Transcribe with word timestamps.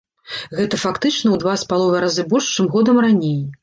Гэта 0.59 0.79
фактычна 0.85 1.23
ў 1.31 1.37
два 1.45 1.55
з 1.65 1.71
паловай 1.75 2.05
разы 2.09 2.29
больш, 2.35 2.53
чым 2.57 2.75
годам 2.77 2.97
раней. 3.11 3.43